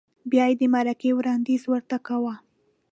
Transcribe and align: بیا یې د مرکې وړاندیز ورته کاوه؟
بیا 0.31 0.45
یې 0.49 0.55
د 0.59 0.63
مرکې 0.73 1.09
وړاندیز 1.17 1.61
ورته 1.67 1.97
کاوه؟ 2.05 2.33